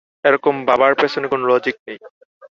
এরকম 0.25 0.55
ভাবার 0.67 0.93
পেছনে 0.95 1.25
কোন 1.31 1.41
লজিক 1.49 1.75
নেই। 1.85 1.97